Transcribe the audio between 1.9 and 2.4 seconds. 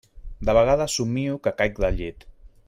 llit.